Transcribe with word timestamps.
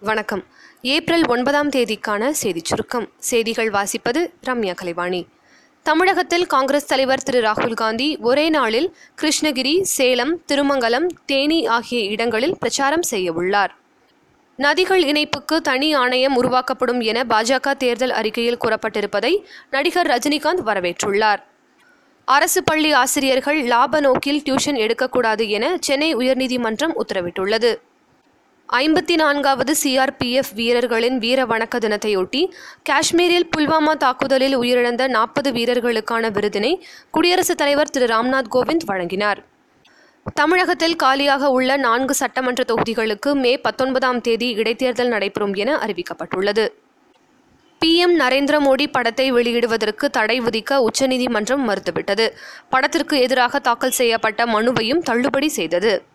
வணக்கம். 0.00 0.44
ஏப்ரல் 0.82 1.26
ஒன்பதாம் 1.26 1.70
தேதிக்கான 1.70 2.30
செய்திச் 2.30 2.64
சுருக்கம். 2.64 3.08
செய்திகள் 3.18 3.70
வாசிப்பது 3.70 4.30
ரம்யா 4.46 4.74
கலைவாணி. 4.74 5.26
தமிழகத்தில் 5.82 6.46
காங்கிரஸ் 6.46 6.86
தலைவர் 6.86 7.22
திரு 7.22 7.40
ராகுல் 7.40 7.74
காந்தி 7.74 8.16
ஒரே 8.16 8.48
நாளில் 8.48 8.96
கிருஷ்ணகிரி 9.22 9.80
சேலம் 9.80 10.42
திருமங்கலம் 10.48 11.06
தேனி 11.26 11.66
ஆகிய 11.66 12.00
இடங்களில் 12.00 12.58
பிரச்சாரம் 12.58 13.02
செய்ய 13.02 13.32
உள்ளார். 13.32 13.74
நதிகள் 14.58 15.02
இணைப்புக்கு 15.04 15.60
தனி 15.60 15.94
ஆணையம் 15.94 16.36
உருவாக்கப்படும் 16.36 17.00
என 17.00 17.22
பாஜக 17.22 17.76
தேர்தல் 17.76 18.10
அறிக்கையில் 18.10 18.58
கூறப்பட்டிருப்பதை 18.64 19.42
நடிகர் 19.70 20.06
ரஜினிகாந்த் 20.06 20.64
வரவேற்றுள்ளார். 20.66 21.42
அரசு 22.24 22.62
பள்ளி 22.62 22.92
ஆசிரியர்கள் 22.92 23.62
லாப 23.62 24.00
நோக்கில் 24.00 24.42
டியூஷன் 24.42 24.76
எடுக்கக்கூடாது 24.76 25.48
என 25.48 25.76
சென்னை 25.80 26.16
உயர்நீதிமன்றம் 26.16 27.00
உத்தரவிட்டுள்ளது. 27.04 27.74
ஐம்பத்தி 28.72 29.14
நான்காவது 29.14 29.76
சிஆர்பிஎஃப் 29.82 30.48
வீரர்களின் 30.54 31.18
வீர 31.18 31.44
வணக்க 31.44 31.78
தினத்தையொட்டி 31.78 32.50
காஷ்மீரில் 32.90 33.48
புல்வாமா 33.56 33.92
தாக்குதலில் 33.92 34.58
உயிரிழந்த 34.58 35.08
நாற்பது 35.08 35.52
வீரர்களுக்கான 35.52 36.30
விருதினை 36.30 36.80
குடியரசுத் 37.10 37.56
தலைவர் 37.56 37.90
திரு 37.90 38.06
ராம்நாத் 38.06 38.50
கோவிந்த் 38.54 38.86
வழங்கினார். 38.86 39.44
தமிழகத்தில் 40.34 40.96
காலியாக 40.96 41.50
உள்ள 41.50 41.76
நான்கு 41.76 42.14
சட்டமன்ற 42.14 42.64
தொகுதிகளுக்கு 42.68 43.34
மே 43.34 43.58
பத்தொன்பதாம் 43.58 44.20
தேதி 44.20 44.56
இடைத்தேர்தல் 44.56 45.08
நடைபெறும் 45.08 45.54
என 45.54 45.76
அறிவிக்கப்பட்டுள்ளது. 45.76 46.66
பிஎம் 47.84 48.16
நரேந்திர 48.18 48.58
மோடி 48.66 48.86
படத்தை 48.90 49.32
வெளியிடுவதற்கு 49.32 50.04
தடை 50.10 50.40
விதிக்க 50.40 50.76
உச்சநீதிமன்றம் 50.76 51.68
மறுத்துவிட்டது. 51.68 52.28
படத்திற்கு 52.68 53.20
எதிராக 53.20 53.58
தாக்கல் 53.58 53.98
செய்யப்பட்ட 54.02 54.44
மனுவையும் 54.46 54.98
தள்ளுபடி 54.98 55.48
செய்தது. 55.48 56.14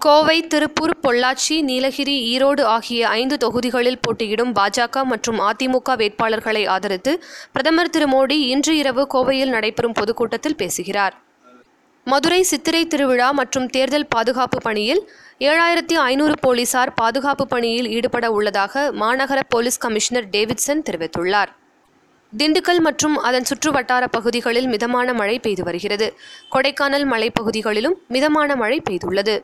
கோவை 0.00 0.36
திருப்பூர் 0.42 0.92
பொள்ளாச்சி 1.02 1.54
நீலகிரி 1.62 2.14
ஈரோடு 2.32 2.62
ஆகிய 2.62 3.08
ஐந்து 3.08 3.36
தொகுதிகளில் 3.36 3.98
போட்டியிடும் 4.00 4.52
பாஜக 4.58 5.04
மற்றும் 5.04 5.38
அதிமுக 5.40 5.96
வேட்பாளர்களை 6.00 6.62
ஆதரித்து 6.74 7.12
பிரதமர் 7.52 7.90
திரு 7.90 8.06
மோடி 8.12 8.36
இன்று 8.52 8.76
இரவு 8.76 9.06
கோவையில் 9.14 9.48
நடைபெறும் 9.48 9.92
பொதுக்கூட்டத்தில் 9.92 10.56
பேசுகிறார். 10.56 11.14
மதுரை 12.04 12.42
சித்திரை 12.42 12.82
திருவிழா 12.86 13.30
மற்றும் 13.30 13.66
தேர்தல் 13.66 14.06
பாதுகாப்பு 14.06 14.60
பணியில் 14.62 15.02
ஏழாயிரத்தி 15.40 15.98
ஐநூறு 16.10 16.36
போலீசார் 16.40 16.94
பாதுகாப்பு 16.94 17.46
பணியில் 17.46 17.88
ஈடுபட 17.88 18.30
உள்ளதாக 18.30 18.92
மாநகர 19.02 19.40
போலீஸ் 19.48 19.78
கமிஷனர் 19.78 20.30
டேவிட்சன் 20.36 20.86
தெரிவித்துள்ளார். 20.90 21.52
திண்டுக்கல் 22.38 22.80
மற்றும் 22.80 23.18
அதன் 23.18 23.50
சுற்றுவட்டார 23.50 24.04
பகுதிகளில் 24.06 24.66
மிதமான 24.66 25.12
மழை 25.14 25.38
பெய்து 25.38 25.64
வருகிறது. 25.64 26.08
கொடைக்கானல் 26.54 27.08
மலைப்பகுதிகளிலும் 27.12 27.98
மிதமான 28.08 28.56
மழை 28.56 28.80
பெய்துள்ளது. 28.90 29.36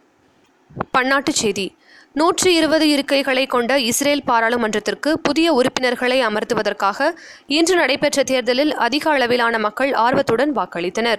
பன்னாட்டுச் 0.98 1.40
செய்தி. 1.42 1.76
நூற்றி 2.12 2.54
இருபது 2.54 2.86
இருக்கைகளை 2.86 3.46
கொண்ட 3.46 3.78
இஸ்ரேல் 3.78 4.22
பாராளுமன்றத்திற்கு 4.26 5.12
புதிய 5.22 5.52
உறுப்பினர்களை 5.52 6.26
அமர்த்துவதற்காக 6.26 7.10
இன்று 7.46 7.76
நடைபெற்ற 7.76 8.22
தேர்தலில் 8.22 8.74
அதிக 8.74 9.10
அளவிலான 9.10 9.58
மக்கள் 9.58 9.92
ஆர்வத்துடன் 9.92 10.56
வாக்களித்தனர். 10.56 11.18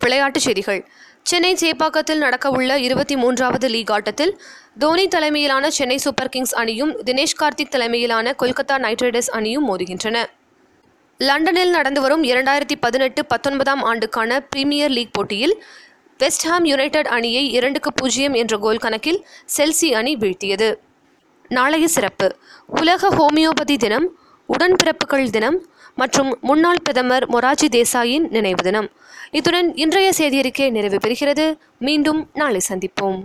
விளையாட்டுச் 0.00 0.42
செய்திகள். 0.42 0.88
சென்னை 1.22 1.54
சேப்பாக்கத்தில் 1.54 2.20
நடக்கவுள்ள 2.20 2.76
இருபத்தி 2.76 3.16
மூன்றாவது 3.16 3.68
லீக் 3.68 3.90
ஆட்டத்தில் 3.90 4.40
தோனி 4.78 5.08
தலைமையிலான 5.08 5.70
சென்னை 5.70 5.96
சூப்பர் 5.96 6.28
கிங்ஸ் 6.28 6.54
அணியும் 6.54 6.92
தினேஷ் 6.98 7.38
கார்த்திக் 7.40 7.68
தலைமையிலான 7.68 8.34
கொல்கத்தா 8.42 8.78
நைட் 8.78 9.00
ரைடர்ஸ் 9.00 9.30
அணியும் 9.30 9.66
மோதுகின்றன. 9.68 10.24
லண்டனில் 11.18 11.70
நடந்து 11.70 12.00
வரும் 12.00 12.22
இரண்டாயிரத்தி 12.22 12.76
பதினெட்டு 12.80 13.26
பத்தொன்பதாம் 13.26 13.82
ஆண்டுக்கான 13.82 14.40
பிரீமியர் 14.40 14.90
லீக் 14.90 15.12
போட்டியில் 15.12 15.64
வெஸ்ட்ஹாம் 16.18 16.64
யுனைடெட் 16.64 17.06
அணியை 17.06 17.52
இரண்டுக்கு 17.52 17.92
பூஜ்ஜியம் 17.92 18.32
என்ற 18.32 18.56
கோல் 18.56 18.78
கணக்கில் 18.78 19.26
செல்சி 19.56 19.88
அணி 19.90 20.16
வீழ்த்தியது. 20.16 20.74
நாளைய 21.48 21.88
சிறப்பு. 21.88 22.36
உலக 22.66 23.08
ஹோமியோபதி 23.08 23.76
தினம் 23.76 24.18
உடன்பிறப்புகள் 24.48 25.30
தினம் 25.30 25.66
மற்றும் 25.94 26.38
முன்னாள் 26.40 26.82
பிரதமர் 26.82 27.28
மொராஜி 27.28 27.68
தேசாயின் 27.68 28.28
நினைவு 28.28 28.62
தினம். 28.62 28.90
இத்துடன் 29.30 29.74
இன்றைய 29.74 30.10
செய்தியறிக்கை 30.18 30.70
நிறைவு 30.70 30.96
பெறுகிறது. 30.96 31.58
மீண்டும் 31.78 32.30
நாளை 32.34 32.60
சந்திப்போம். 32.68 33.20